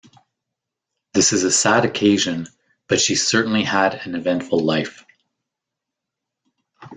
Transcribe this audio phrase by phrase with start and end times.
[1.13, 2.47] This is a sad occasion,
[2.87, 5.05] but she certainly had an eventful life.